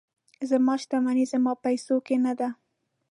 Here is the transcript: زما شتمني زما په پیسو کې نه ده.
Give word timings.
زما 0.49 0.73
شتمني 0.81 1.25
زما 1.31 1.51
په 1.57 1.61
پیسو 1.65 1.95
کې 2.05 2.15
نه 2.25 2.33
ده. 2.39 2.49